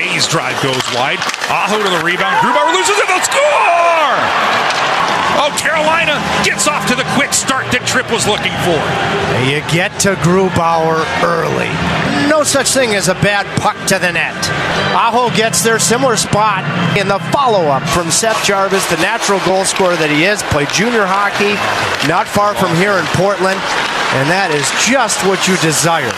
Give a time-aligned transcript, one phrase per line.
[0.00, 1.20] Skjei's drive goes wide.
[1.52, 2.32] Aho to the rebound.
[2.40, 3.06] Grubauer loses it.
[3.06, 4.16] They'll score!
[5.36, 8.80] Oh, Carolina gets off to the quick start that Tripp was looking for.
[9.44, 11.68] You get to Grubauer early.
[12.28, 14.36] No such thing as a bad puck to the net.
[14.96, 16.64] Aho gets their similar spot
[16.96, 20.42] in the follow-up from Seth Jarvis, the natural goal scorer that he is.
[20.48, 21.60] Played junior hockey
[22.08, 23.60] not far from here in Portland,
[24.16, 26.12] and that is just what you desire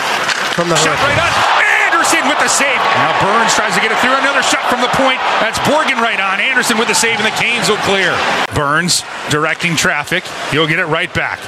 [0.55, 1.62] from the Shot right on.
[2.03, 2.83] Andersen with the save.
[2.99, 4.19] Now Burns tries to get it through.
[4.19, 5.21] Another shot from the point.
[5.39, 6.41] That's Borgen right on.
[6.41, 8.11] Andersen with the save, and the Canes will clear.
[8.57, 10.25] Burns directing traffic.
[10.51, 11.39] He'll get it right back.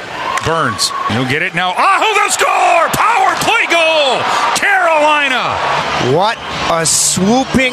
[0.47, 0.91] Burns.
[1.11, 1.75] He'll get it now.
[1.77, 2.87] Ah, Aho, they'll score!
[2.95, 4.23] Power play goal!
[4.55, 5.84] Carolina!
[6.13, 6.37] What
[6.71, 7.73] a swooping,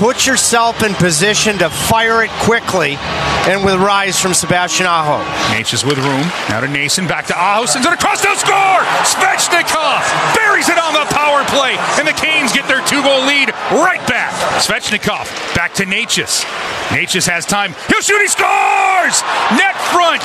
[0.00, 2.96] put yourself in position to fire it quickly,
[3.44, 5.22] and with rise from Sebastian Aho.
[5.52, 6.24] Necas with room.
[6.48, 7.06] Now to Noesen.
[7.08, 7.66] Back to Aho.
[7.66, 8.22] Sends it across.
[8.22, 8.80] They'll score!
[9.04, 10.00] Svechnikov
[10.34, 14.32] buries it on the power play, and the Canes get their two-goal lead right back.
[14.62, 16.44] Svechnikov back to Necas.
[16.88, 17.74] Necas has time.
[17.88, 18.20] He'll shoot.
[18.20, 19.20] He scores!
[19.56, 20.24] Net front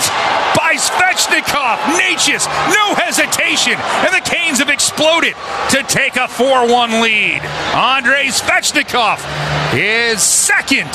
[0.55, 1.77] by Svechnikov.
[1.99, 5.35] Necas, no hesitation, and the Canes have exploded
[5.71, 7.32] to take a 4-1 lead.
[7.73, 9.19] Andrei Svechnikov
[9.73, 10.89] is second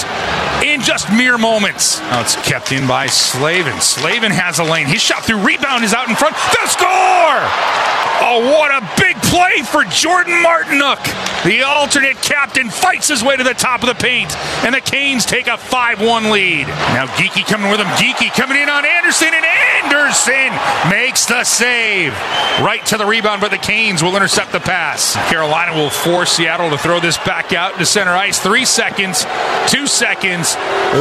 [0.62, 2.00] in just mere moments.
[2.00, 3.80] Now it's kept in by Slavin.
[3.80, 4.86] Slavin has a lane.
[4.86, 6.34] His shot through rebound is out in front.
[6.34, 7.98] The score!
[8.20, 10.98] Oh, what a big play for Jordan Martinook.
[11.44, 15.24] The alternate captain fights his way to the top of the paint, and the Canes
[15.24, 16.66] take a 5-1 lead.
[16.66, 17.86] Now Geekie coming with him.
[17.94, 19.44] Geekie coming in on Andersen, and
[19.84, 20.50] Andersen
[20.90, 22.12] makes the save.
[22.60, 25.14] Right to the rebound, but the Canes will intercept the pass.
[25.30, 28.40] Carolina will force Seattle to throw this back out to center ice.
[28.40, 29.24] Three seconds,
[29.66, 30.54] two seconds,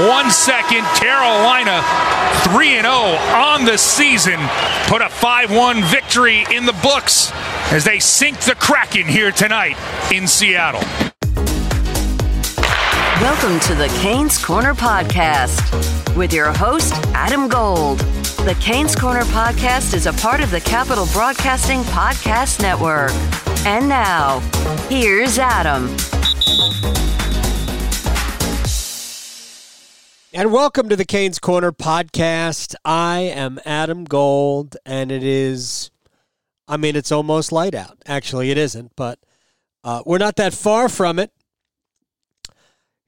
[0.07, 0.83] one second.
[0.95, 1.83] Carolina
[2.45, 4.39] 3 0 on the season.
[4.87, 7.31] Put a 5 1 victory in the books
[7.71, 9.77] as they sink the Kraken here tonight
[10.11, 10.81] in Seattle.
[13.21, 17.99] Welcome to the Canes Corner Podcast with your host, Adam Gold.
[18.45, 23.11] The Canes Corner Podcast is a part of the Capital Broadcasting Podcast Network.
[23.65, 24.39] And now,
[24.89, 25.87] here's Adam.
[30.37, 32.75] And welcome to the Canes Corner podcast.
[32.85, 35.89] I am Adam Gold, and it is,
[36.67, 37.97] I mean, it's almost light out.
[38.05, 39.17] Actually, it isn't, but
[39.83, 41.31] uh, we're not that far from it.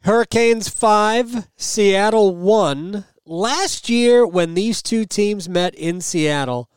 [0.01, 3.05] Hurricanes 5, Seattle 1.
[3.27, 6.67] Last year, when these two teams met in Seattle,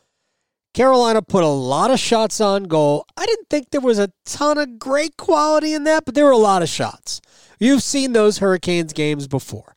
[0.75, 3.07] Carolina put a lot of shots on goal.
[3.17, 6.29] I didn't think there was a ton of great quality in that, but there were
[6.29, 7.21] a lot of shots.
[7.59, 9.73] You've seen those Hurricanes games before.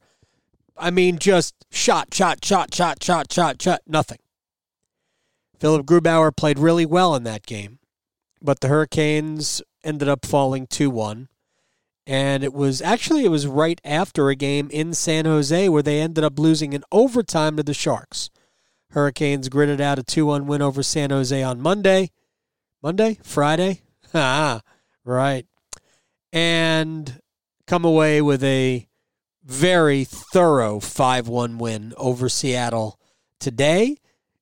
[0.78, 4.18] I mean, just shot, shot, shot, shot, shot, shot, shot, nothing.
[5.58, 7.78] Philip Grubauer played really well in that game,
[8.42, 11.28] but the Hurricanes ended up falling 2 1.
[12.08, 16.00] And it was actually it was right after a game in San Jose where they
[16.00, 18.30] ended up losing in overtime to the Sharks.
[18.90, 22.10] Hurricanes gritted out a 2-1 win over San Jose on Monday.
[22.82, 23.18] Monday?
[23.22, 23.82] Friday?
[24.14, 24.62] Ah,
[25.04, 25.44] right.
[26.32, 27.20] And
[27.66, 28.86] come away with a
[29.46, 32.98] very thorough 5-1 win over Seattle
[33.38, 33.96] today.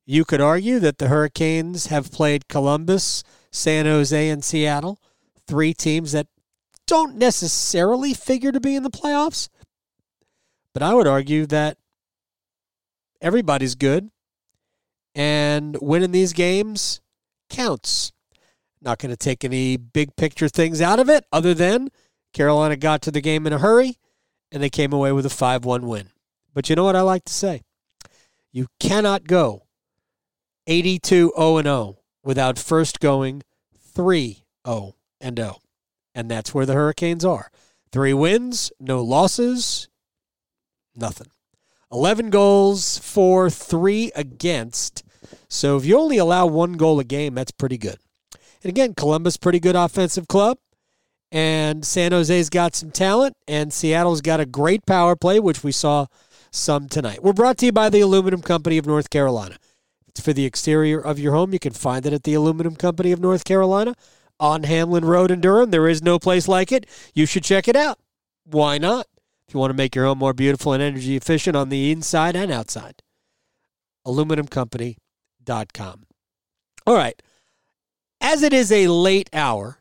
[0.07, 3.23] You could argue that the Hurricanes have played Columbus,
[3.53, 4.99] San Jose, and Seattle,
[5.47, 6.27] three teams that
[6.87, 9.49] don't necessarily figure to be in the playoffs.
[10.73, 11.77] But I would argue that
[13.21, 14.11] everybody's good
[15.15, 17.01] and winning these games
[17.51, 18.13] counts.
[18.81, 21.89] Not going to take any big picture things out of it other than
[22.33, 23.99] Carolina got to the game in a hurry
[24.53, 26.11] and they came away with a 5 1 win.
[26.53, 27.63] But you know what I like to say?
[28.53, 29.65] You cannot go
[30.67, 33.43] 82 0 0 without first going
[33.95, 35.57] 3 0 0.
[36.15, 37.51] And that's where the Hurricanes are.
[37.91, 39.89] Three wins, no losses,
[40.95, 41.29] nothing.
[41.93, 45.05] 11 goals for three against.
[45.49, 47.99] So if you only allow one goal a game, that's pretty good.
[48.63, 50.59] And again, Columbus, pretty good offensive club.
[51.35, 53.37] And San Jose's got some talent.
[53.49, 56.07] And Seattle's got a great power play, which we saw
[56.53, 57.25] some tonight.
[57.25, 59.57] We're brought to you by the Aluminum Company of North Carolina.
[60.07, 61.53] It's for the exterior of your home.
[61.53, 63.97] You can find it at the Aluminum Company of North Carolina
[64.39, 65.73] on Hamlin Road in Durham.
[65.73, 66.87] There is no place like it.
[67.15, 67.99] You should check it out.
[68.45, 69.09] Why not?
[69.49, 72.37] If you want to make your home more beautiful and energy efficient on the inside
[72.37, 73.03] and outside.
[74.07, 76.05] AluminumCompany.com.
[76.87, 77.21] All right.
[78.21, 79.81] As it is a late hour,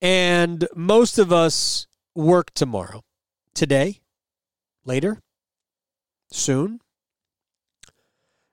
[0.00, 3.02] and most of us work tomorrow,
[3.54, 4.00] today,
[4.84, 5.20] later,
[6.30, 6.80] soon,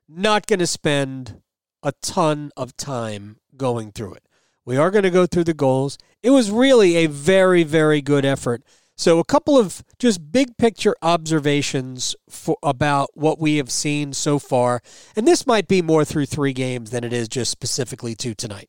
[0.08, 1.42] not going to spend
[1.82, 4.24] a ton of time going through it.
[4.64, 5.96] We are going to go through the goals.
[6.22, 8.62] It was really a very, very good effort.
[8.96, 14.40] So, a couple of just big picture observations for, about what we have seen so
[14.40, 14.82] far.
[15.14, 18.68] And this might be more through three games than it is just specifically to tonight.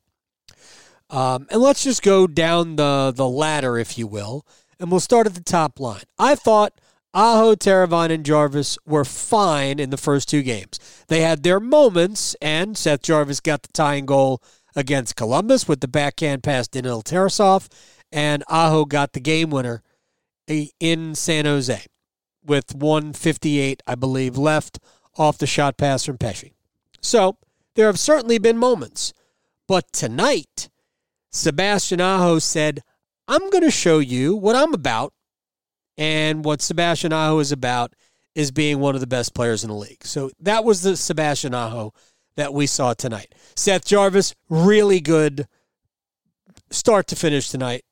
[1.10, 4.46] Um, and let's just go down the, the ladder, if you will.
[4.80, 6.04] And we'll start at the top line.
[6.18, 6.80] I thought
[7.14, 10.80] Aho, Teravainen, and Jarvis were fine in the first two games.
[11.08, 14.42] They had their moments, and Seth Jarvis got the tying goal
[14.76, 17.68] against Columbus with the backhand pass to Daniil Tarasov,
[18.12, 19.82] and Aho got the game winner
[20.80, 21.84] in San Jose
[22.46, 24.80] with 158, I believe, left
[25.18, 26.52] off the shot pass from Pesce.
[27.02, 27.38] So
[27.76, 29.14] there have certainly been moments,
[29.68, 30.70] but tonight,
[31.32, 32.82] Sebastian Aho said,
[33.28, 35.14] I'm going to show you what I'm about.
[35.98, 37.94] And what Sebastian Aho is about
[38.34, 40.06] is being one of the best players in the league.
[40.06, 41.94] So that was the Sebastian Aho
[42.38, 43.36] that we saw tonight.
[43.56, 45.46] Seth Jarvis, really good
[46.72, 47.84] start to finish tonight.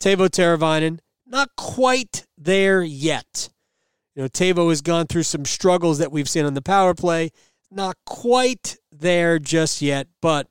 [0.00, 3.48] Teuvo Teravainen, not quite there yet.
[4.14, 7.30] You know, Teuvo has gone through some struggles that we've seen on the power play.
[7.70, 10.48] Not quite there just yet, but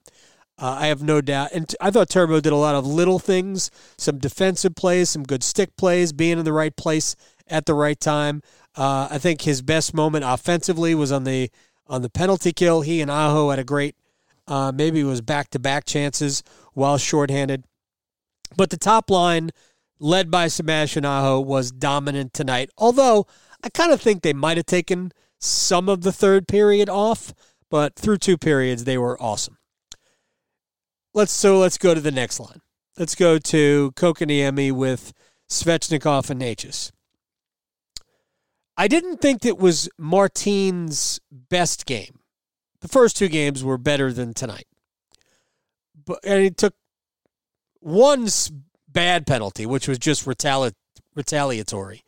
[0.59, 1.51] uh, I have no doubt.
[1.53, 5.41] And I thought Turbo did a lot of little things, some defensive plays, some good
[5.41, 7.15] stick plays, being in the right place
[7.47, 8.41] at the right time.
[8.75, 11.49] Uh, I think his best moment offensively was on the
[11.87, 12.81] on the penalty kill.
[12.81, 13.95] He and Aho had a great,
[14.47, 17.63] uh, maybe it was back to back chances while shorthanded.
[18.55, 19.51] But the top line,
[19.99, 22.69] led by Sebastian Aho, was dominant tonight.
[22.77, 23.27] Although
[23.63, 27.33] I kind of think they might have taken some of the third period off,
[27.69, 29.58] but through two periods they were awesome.
[31.19, 32.61] Let's so let's go to the next line.
[32.97, 35.11] Let's go to Kotkaniemi with
[35.49, 36.93] Svechnikov and Necas.
[38.77, 42.21] I didn't think it was Martin's best game.
[42.79, 44.67] The first two games were better than tonight.
[46.05, 46.75] But and he took
[47.81, 48.29] one
[48.87, 50.71] bad penalty, which was just retali-
[51.15, 52.01] retaliatory.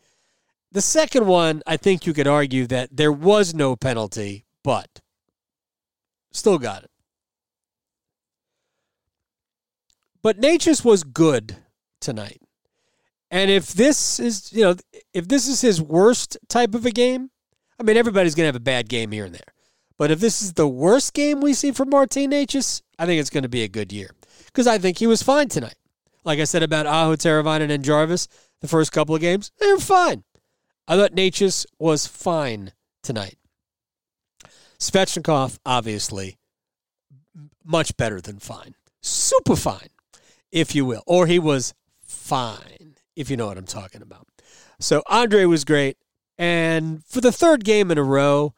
[0.71, 5.01] The second one, I think you could argue that there was no penalty, but
[6.31, 6.90] still got it.
[10.23, 11.57] But Necas was good
[11.99, 12.41] tonight.
[13.29, 14.75] And if this is, you know,
[15.13, 17.31] if this is his worst type of a game,
[17.79, 19.53] I mean, everybody's going to have a bad game here and there.
[19.97, 23.29] But if this is the worst game we see from Martin Necas, I think it's
[23.29, 24.11] going to be a good year
[24.45, 25.75] because I think he was fine tonight.
[26.23, 28.27] Like I said about Aho, Teravainen, and Jarvis,
[28.61, 30.23] the first couple of games, they were fine.
[30.87, 33.37] I thought Necas was fine tonight.
[34.79, 36.37] Svechnikov, obviously,
[37.63, 38.75] much better than fine.
[39.01, 39.89] Super fine,
[40.51, 41.03] if you will.
[41.05, 44.27] Or he was fine if you know what I'm talking about.
[44.79, 45.97] So Andre was great.
[46.37, 48.53] And for the third game in a row,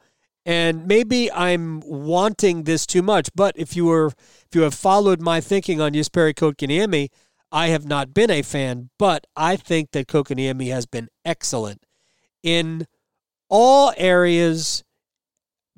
[0.46, 5.20] and maybe I'm wanting this too much, but if you were if you have followed
[5.20, 7.08] my thinking on Jesperi Kotkaniemi,
[7.50, 11.84] I have not been a fan, but I think that Kotkaniemi has been excellent
[12.42, 12.86] in
[13.48, 14.84] all areas.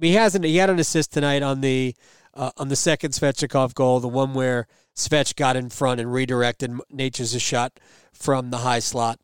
[0.00, 1.94] He hasn't he had an assist tonight on the
[2.34, 4.66] uh, on the second Svechnikov goal, the one where
[4.96, 7.78] Svech got in front and redirected Necas' shot
[8.12, 9.20] from the high slot.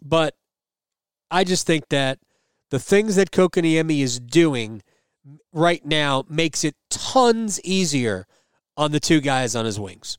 [0.00, 0.34] But
[1.30, 2.18] I just think that
[2.70, 4.82] the things that Kotkaniemi is doing
[5.52, 8.26] right now makes it tons easier
[8.76, 10.18] on the two guys on his wings.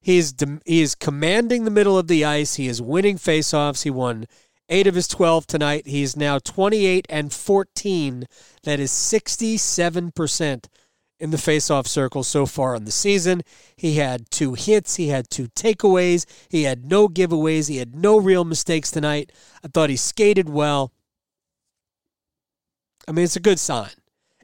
[0.00, 0.34] He's
[0.64, 2.54] he is commanding the middle of the ice.
[2.54, 3.82] He is winning faceoffs.
[3.82, 4.26] He won
[4.68, 5.86] eight of his 12 tonight.
[5.86, 8.26] He is now 28 and 14.
[8.62, 10.66] That is 67%
[11.18, 13.42] in the faceoff circle so far in the season.
[13.76, 18.18] He had two hits, he had two takeaways, he had no giveaways, he had no
[18.18, 19.32] real mistakes tonight.
[19.64, 20.92] I thought he skated well.
[23.08, 23.90] I mean, it's a good sign.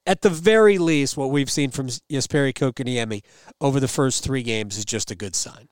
[0.07, 3.23] At the very least, what we've seen from Jesperi Kotkaniemi
[3.61, 5.69] over the first three games is just a good sign.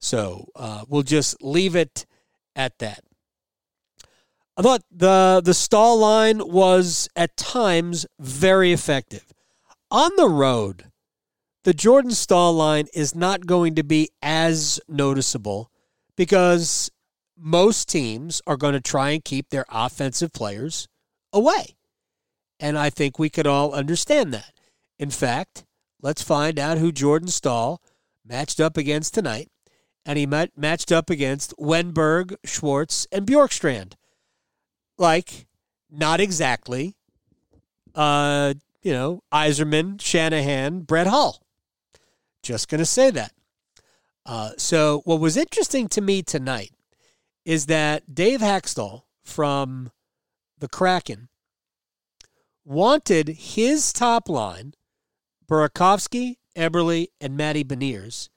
[0.00, 2.06] So uh, we'll just leave it
[2.54, 3.00] at that.
[4.56, 9.33] I thought the the Staal line was at times very effective
[9.94, 10.86] on the road,
[11.62, 15.70] the Jordan Staal line is not going to be as noticeable
[16.16, 16.90] because
[17.38, 20.88] most teams are going to try and keep their offensive players
[21.32, 21.76] away.
[22.58, 24.54] And I think we could all understand that.
[24.98, 25.64] In fact,
[26.02, 27.80] let's find out who Jordan Staal
[28.26, 29.48] matched up against tonight.
[30.04, 33.92] And he met, matched up against Wennberg, Schwartz, and Bjorkstrand.
[34.98, 35.46] Like,
[35.88, 36.96] not exactly
[37.94, 41.42] uh, you know, Yzerman, Shanahan, Brett Hull.
[42.42, 43.32] Just going to say that.
[44.26, 46.70] Uh, so, what was interesting to me tonight
[47.44, 49.90] is that Dave Hakstol from
[50.58, 51.28] the Kraken
[52.64, 54.74] wanted his top line,
[55.50, 58.28] Burakovsky, Eberle, and Matty Beniers,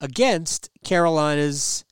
[0.00, 1.84] against Carolina's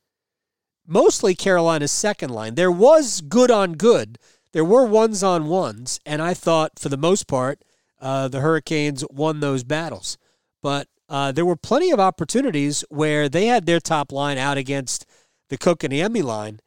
[0.87, 2.57] mostly Carolina's second line.
[2.57, 4.19] There was good on good.
[4.53, 7.63] There were ones on ones, and I thought for the most part
[8.01, 10.19] uh, the Hurricanes won those battles.
[10.63, 15.07] But uh, there were plenty of opportunities where they had their top line out against
[15.49, 16.61] the Kotkaniemi line,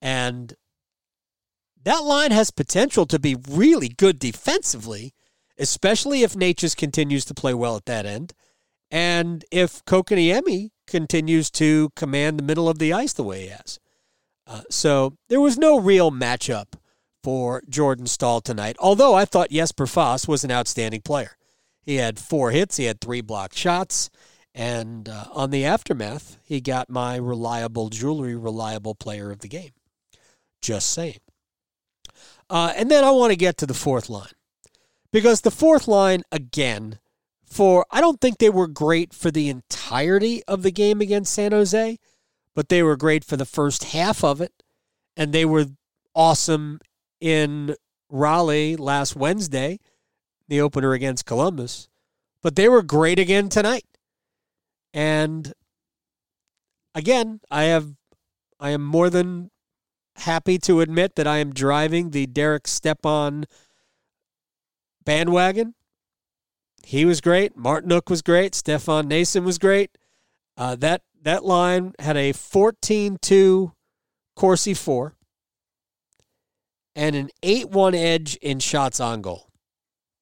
[0.00, 0.54] and
[1.82, 5.12] that line has potential to be really good defensively,
[5.58, 8.34] especially if Necas continues to play well at that end,
[8.90, 13.80] and if Kotkaniemi continues to command the middle of the ice the way he has.
[14.46, 16.77] Uh, so there was no real matchup
[17.22, 21.36] for Jordan Staal tonight, although I thought Jesper Fast was an outstanding player.
[21.82, 24.10] He had four hits, he had three blocked shots,
[24.54, 29.70] and uh, on the aftermath, he got my reliable jewelry, reliable player of the game.
[30.60, 31.18] Just saying.
[32.50, 34.32] Uh, and then I want to get to the fourth line
[35.12, 36.98] because the fourth line, again,
[37.44, 41.52] for I don't think they were great for the entirety of the game against San
[41.52, 41.98] Jose,
[42.54, 44.62] but they were great for the first half of it,
[45.16, 45.66] and they were
[46.14, 46.80] awesome
[47.20, 47.74] in
[48.10, 49.78] Raleigh last Wednesday,
[50.48, 51.88] the opener against Columbus,
[52.42, 53.84] but they were great again tonight.
[54.94, 55.52] And
[56.94, 57.94] again, I have
[58.60, 59.50] I am more than
[60.16, 63.44] happy to admit that I am driving the Derek Stepan
[65.04, 65.74] bandwagon.
[66.82, 67.56] He was great.
[67.56, 68.54] Martin Martinook was great.
[68.54, 69.96] Stefan Noesen was great.
[70.56, 73.72] Uh, that that line had a 14-2
[74.34, 75.17] Corsi 4
[76.98, 79.48] and an 8-1 edge in shots on goal.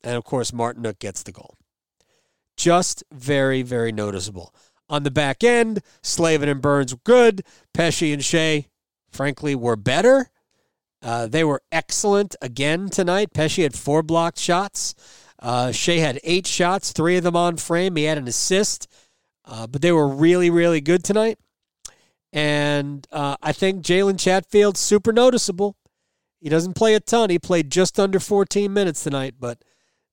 [0.04, 1.56] And of course, Martinook gets the goal.
[2.54, 4.54] Just very, very noticeable.
[4.90, 7.42] On the back end, Slavin and Burns were good.
[7.72, 8.66] Pesce and Skjei,
[9.10, 10.30] frankly, were better.
[11.00, 13.32] Uh, they were excellent again tonight.
[13.32, 14.94] Pesce had four blocked shots.
[15.38, 17.96] Uh, Skjei had eight shots, three of them on frame.
[17.96, 18.86] He had an assist,
[19.46, 21.38] uh, but they were really, really good tonight.
[22.34, 25.74] And uh, I think Jalen Chatfield's super noticeable.
[26.40, 27.30] He doesn't play a ton.
[27.30, 29.62] He played just under 14 minutes tonight, but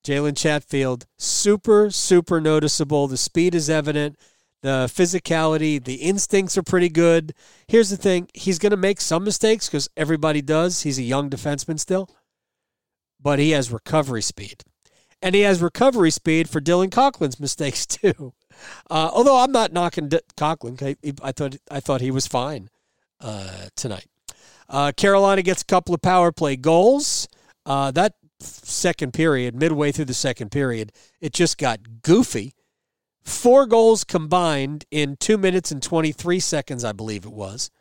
[0.05, 3.07] Jalen Chatfield, super, super noticeable.
[3.07, 4.17] The speed is evident
[4.63, 7.33] the physicality, the instincts are pretty good.
[7.67, 10.81] Here's the thing he's going to make some mistakes because everybody does.
[10.81, 12.09] He's a young defenseman still,
[13.21, 14.63] but he has recovery speed.
[15.21, 18.33] And he has recovery speed for Dylan Coghlan's mistakes too.
[18.89, 22.69] Uh, although I'm not knocking D- I, I, thought I thought he was fine
[23.19, 24.07] uh, tonight.
[24.73, 27.29] Uh, Carolina gets a couple of power play goals.
[27.65, 32.53] Uh, that second period, midway through the second period, it just got goofy
[33.23, 37.71] Four goals combined in two minutes and 23 seconds, I believe it was.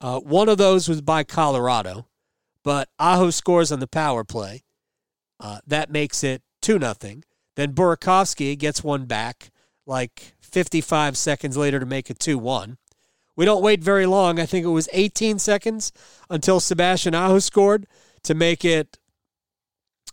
[0.00, 2.08] Uh, one of those was by Colorado,
[2.64, 4.64] but Aho scores on the power play.
[5.38, 7.22] Uh, that makes it 2 nothing.
[7.54, 9.50] Then Burakovsky gets one back
[9.86, 12.76] like 55 seconds later to make it 2 1.
[13.36, 14.38] We don't wait very long.
[14.38, 15.92] I think it was 18 seconds
[16.28, 17.86] until Sebastian Aho scored
[18.24, 18.98] to make it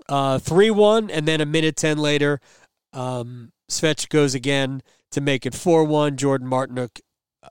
[0.07, 1.09] uh, 3 uh, 1.
[1.09, 2.39] And then a minute 10 later,
[2.93, 6.17] um, Svech goes again to make it 4 1.
[6.17, 7.01] Jordan Martinook
[7.43, 7.49] uh,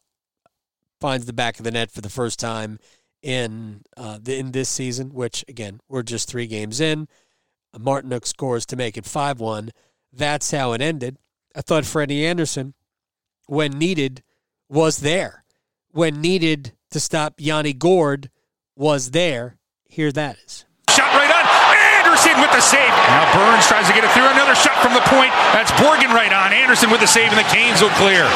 [1.00, 2.78] finds the back of the net for the first time
[3.22, 7.08] in uh, the, in this season, which, again, we're just three games in.
[7.76, 9.70] Martinook scores to make it 5 1.
[10.12, 11.18] That's how it ended.
[11.54, 12.75] I thought Freddie Andersen,
[13.46, 14.22] when needed,
[14.68, 15.44] was there.
[15.92, 18.30] When needed to stop Yanni Gourde
[18.76, 19.57] was there.
[19.85, 20.64] Here that is.
[20.90, 21.28] Shot right
[22.18, 22.88] Andersen with the save.
[22.88, 24.26] Now Burns tries to get it through.
[24.28, 25.33] Another shot from the point.
[25.52, 26.52] That's Borgen right on.
[26.52, 28.28] Andersen with the save, and the Canes will clear.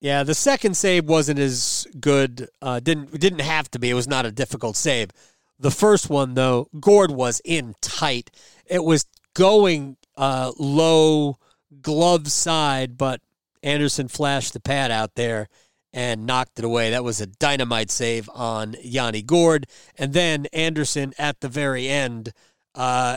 [0.00, 2.48] Yeah, the second save wasn't as good.
[2.62, 3.90] Uh, didn't didn't have to be.
[3.90, 5.10] It was not a difficult save.
[5.58, 8.30] The first one though, Gourde was in tight.
[8.66, 11.38] It was going uh, low
[11.82, 13.20] glove side, but
[13.62, 15.48] Andersen flashed the pad out there
[15.96, 16.90] and knocked it away.
[16.90, 19.66] That was a dynamite save on Yanni Gourde.
[19.96, 22.34] And then Andersen at the very end
[22.74, 23.16] uh,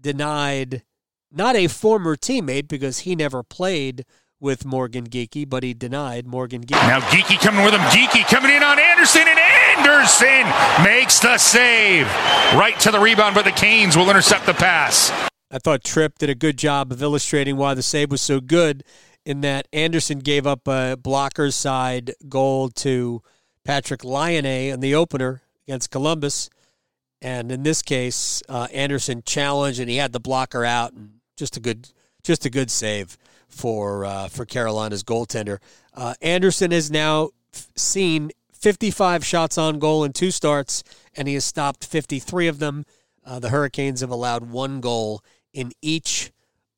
[0.00, 0.84] denied
[1.32, 4.04] not a former teammate because he never played
[4.38, 6.88] with Morgan Geekie, but he denied Morgan Geekie.
[6.88, 7.80] Now Geekie coming with him.
[7.80, 10.46] Geekie coming in on Andersen, and Andersen
[10.84, 12.06] makes the save.
[12.54, 15.10] Right to the rebound, but the Canes will intercept the pass.
[15.50, 18.84] I thought Tripp did a good job of illustrating why the save was so good
[19.24, 23.22] in that Andersen gave up a blocker's side goal to
[23.66, 26.50] Patrik Laine in the opener against Columbus.
[27.22, 31.56] And in this case, uh, Andersen challenged and he had the blocker out, and just
[31.56, 31.90] a good,
[32.22, 35.58] just a good save for uh, for Carolina's goaltender.
[35.92, 37.30] Uh, Andersen has now
[37.76, 40.82] seen 55 shots on goal in two starts,
[41.14, 42.84] and he has stopped 53 of them.
[43.24, 45.22] Uh, the Hurricanes have allowed one goal
[45.52, 46.30] in each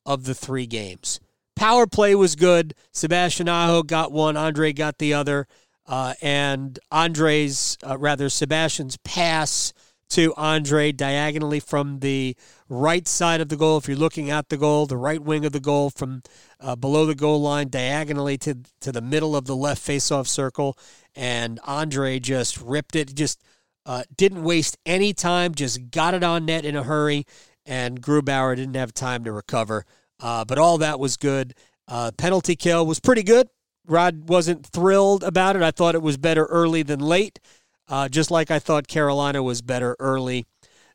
[0.05, 1.19] of the three games.
[1.63, 2.73] Power play was good.
[2.91, 5.47] Sebastian Aho got one, Andre got the other,
[5.87, 9.71] uh, and Andre's, uh, rather, Sebastian's pass
[10.09, 12.35] to Andre diagonally from the
[12.67, 13.77] right side of the goal.
[13.77, 16.21] If you're looking at the goal, the right wing of the goal from
[16.59, 20.77] uh, below the goal line, diagonally to to the middle of the left face-off circle,
[21.15, 23.15] and Andre just ripped it.
[23.15, 23.41] Just
[23.85, 25.55] uh, didn't waste any time.
[25.55, 27.25] Just got it on net in a hurry,
[27.65, 29.85] and Grubauer didn't have time to recover.
[30.23, 31.53] Uh, but all that was good.
[31.85, 33.49] Uh, penalty kill was pretty good.
[33.85, 35.61] Rod wasn't thrilled about it.
[35.61, 37.41] I thought it was better early than late,
[37.89, 40.45] uh, just like I thought Carolina was better early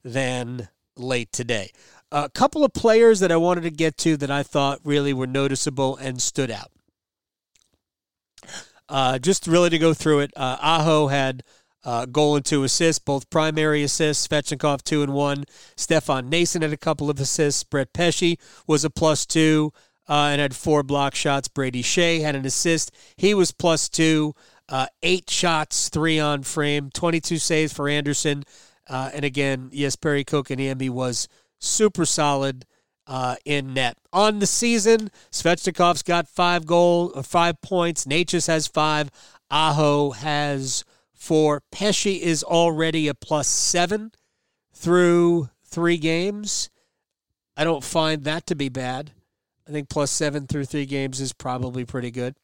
[0.02, 1.70] than late today.
[2.10, 5.26] A couple of players that I wanted to get to that I thought really were
[5.26, 6.70] noticeable and stood out.
[8.88, 11.42] Uh, just really to go through it, uh, Aho had
[11.84, 14.26] uh, goal and two assists, both primary assists.
[14.26, 15.44] Svechnikov two and one.
[15.76, 17.64] Stefan Noesen had a couple of assists.
[17.64, 19.72] Brett Pesce was a plus two
[20.08, 21.48] uh, and had four block shots.
[21.48, 22.90] Brady Skjei had an assist.
[23.16, 24.34] He was plus two.
[24.68, 28.44] Uh, eight shots, three on frame, 22 saves for Andersen.
[28.86, 31.26] Uh, and again, Jesperi Kotkaniemi was
[31.58, 32.66] super solid
[33.06, 33.96] uh, in net.
[34.12, 38.04] On the season, Svechnikov's got five goal, uh, five points.
[38.04, 39.10] Necas has five.
[39.50, 40.84] Aho has
[41.18, 41.62] four.
[41.70, 44.12] Pesce is already a plus seven
[44.72, 46.70] through three games.
[47.56, 49.10] I don't find that to be bad.
[49.68, 52.34] I think plus seven through three games is probably pretty good.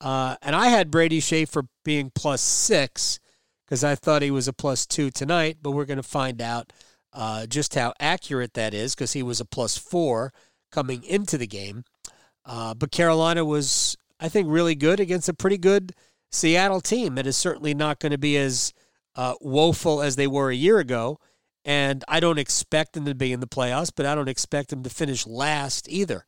[0.00, 3.18] Uh, and I had Brady Schaefer being plus six
[3.64, 6.72] because I thought he was a plus two tonight, but we're going to find out
[7.12, 10.32] uh, just how accurate that is because he was a plus four
[10.70, 11.84] coming into the game.
[12.44, 15.92] Uh, but Carolina was, I think, really good against a pretty good
[16.30, 17.18] Seattle team.
[17.18, 18.72] It is certainly not going to be as
[19.16, 21.18] uh, woeful as they were a year ago.
[21.64, 24.82] And I don't expect them to be in the playoffs, but I don't expect them
[24.82, 26.26] to finish last either.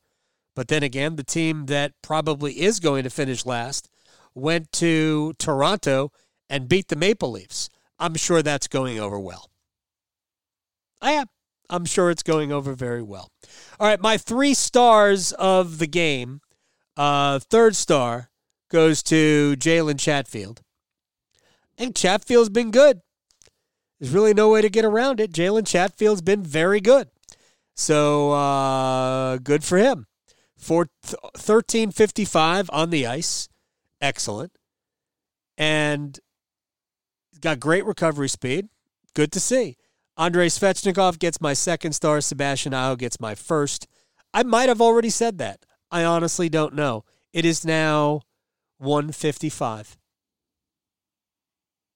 [0.55, 3.89] But then again, the team that probably is going to finish last
[4.35, 6.11] went to Toronto
[6.49, 7.69] and beat the Maple Leafs.
[7.97, 9.49] I'm sure that's going over well.
[11.01, 11.27] I am.
[11.69, 13.31] I'm sure it's going over very well.
[13.79, 16.41] All right, my three stars of the game.
[16.95, 18.29] Uh, third star
[18.73, 20.61] goes to Jalen Chatfield.
[21.77, 23.01] And Chatfield's been good.
[23.99, 25.31] There's really no way to get around it.
[25.31, 27.09] Jalen Chatfield's been very good.
[27.75, 30.07] So uh, good for him.
[30.57, 33.47] For 1355 on the ice.
[34.01, 34.57] Excellent.
[35.55, 36.19] And
[37.41, 38.69] got great recovery speed.
[39.13, 39.77] Good to see.
[40.17, 42.21] Andrei Svechnikov gets my second star.
[42.21, 43.87] Sebastian Aho gets my first.
[44.33, 45.63] I might have already said that.
[45.91, 47.03] I honestly don't know.
[47.33, 48.21] It is now
[48.83, 49.97] 155.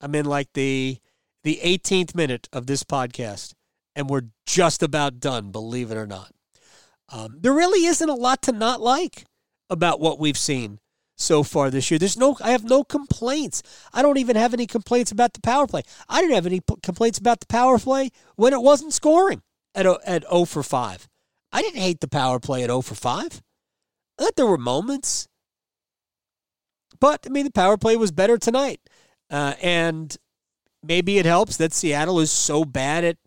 [0.02, 1.00] I'm in like the
[1.44, 3.54] the 18th minute of this podcast,
[3.96, 6.32] and we're just about done, believe it or not.
[7.10, 9.26] Um, there really isn't a lot to not like
[9.70, 10.80] about what we've seen
[11.16, 11.98] so far this year.
[11.98, 13.64] There's no, I have no complaints.
[13.94, 15.84] I don't even have any complaints about the power play.
[16.08, 19.42] I didn't have any p- complaints about the power play when it wasn't scoring
[19.74, 21.08] at at 0 for 5.
[21.52, 23.42] I didn't hate the power play at 0 for 5.
[24.20, 25.28] I thought there were moments,
[27.00, 28.82] but I mean the power play was better tonight,
[29.30, 30.16] uh, and
[30.84, 33.18] maybe it helps that Seattle is so bad at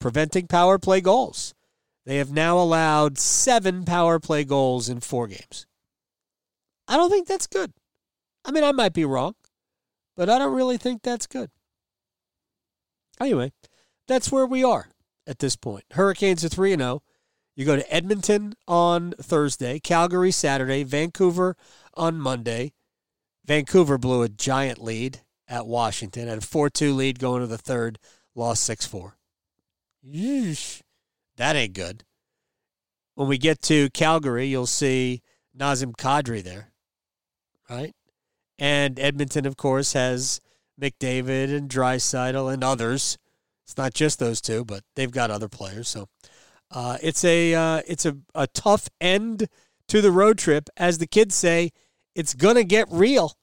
[0.00, 1.54] preventing power play goals.
[2.04, 5.66] They have now allowed seven power play goals in four games.
[6.86, 7.72] I don't think that's good.
[8.44, 9.34] I mean, I might be wrong,
[10.16, 11.50] but I don't really think that's good.
[13.20, 13.52] Anyway,
[14.06, 14.88] that's where we are
[15.26, 15.84] at this point.
[15.92, 17.02] Hurricanes are 3 0.
[17.56, 21.56] You go to Edmonton on Thursday, Calgary Saturday, Vancouver
[21.94, 22.74] on Monday.
[23.46, 27.58] Vancouver blew a giant lead at Washington, had a 4 2 lead going to the
[27.58, 27.98] third,
[28.34, 29.16] lost 6 4.
[30.04, 30.82] Yeesh.
[31.36, 32.04] That ain't good.
[33.14, 35.22] When we get to Calgary, you'll see
[35.56, 36.72] Nazem Kadri there
[37.68, 37.94] right?
[38.58, 40.40] And Edmonton, of course, has
[40.80, 43.18] McDavid and Draisaitl and others.
[43.64, 45.88] It's not just those two, but they've got other players.
[45.88, 46.08] So
[46.70, 49.48] uh, it's a uh, it's a, a tough end
[49.88, 50.68] to the road trip.
[50.76, 51.72] As the kids say,
[52.16, 53.36] it's gonna get real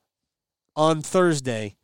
[0.76, 1.76] on Thursday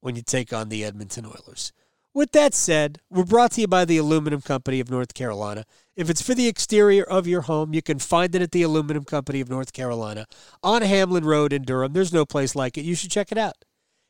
[0.00, 1.72] when you take on the Edmonton Oilers.
[2.12, 5.64] With that said, we're brought to you by the Aluminum Company of North Carolina.
[5.96, 9.04] If it's for the exterior of your home, you can find it at the Aluminum
[9.04, 10.26] Company of North Carolina
[10.62, 11.94] on Hamlin Road in Durham.
[11.94, 12.84] There's no place like it.
[12.84, 13.64] You should check it out.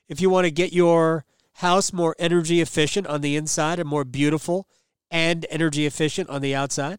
[0.08, 4.04] If you want to get your house more energy efficient on the inside and more
[4.04, 4.68] beautiful
[5.12, 6.98] and energy efficient on the outside,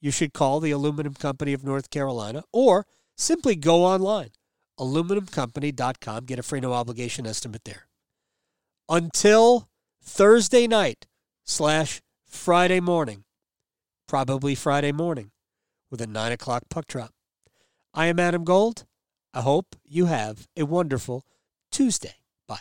[0.00, 4.30] you should call the Aluminum Company of North Carolina or Simply go online,
[4.78, 7.88] aluminumcompany.com, get a free no obligation estimate there.
[8.88, 9.68] Until
[10.02, 11.06] Thursday night
[11.44, 13.24] slash Friday morning,
[14.06, 15.30] probably Friday morning,
[15.90, 17.12] with a 9 o'clock puck drop.
[17.94, 18.84] I am Adam Gold.
[19.32, 21.24] I hope you have a wonderful
[21.72, 22.16] Tuesday.
[22.46, 22.60] Bye.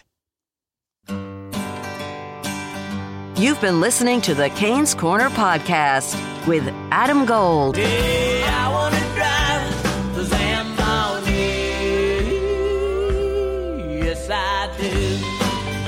[3.38, 6.16] You've been listening to the Canes Corner podcast
[6.48, 7.78] with Adam Gold.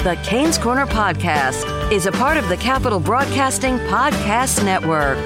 [0.03, 5.17] The Canes Corner Podcast is a part of the Capital Broadcasting Podcast Network.